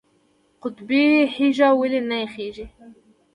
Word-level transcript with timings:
قطبي 0.61 1.03
هیږه 1.35 1.69
ولې 1.79 2.01
نه 2.09 2.17
یخیږي؟ 2.23 2.65